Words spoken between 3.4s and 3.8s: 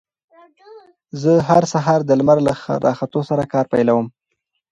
کار